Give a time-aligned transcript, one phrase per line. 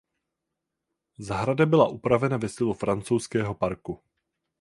[1.19, 4.01] Zahrada byla upravena ve stylu francouzského parku.